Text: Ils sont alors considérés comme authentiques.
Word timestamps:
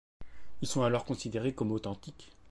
Ils 0.63 0.67
sont 0.67 0.81
alors 0.81 1.05
considérés 1.05 1.53
comme 1.53 1.71
authentiques. 1.73 2.31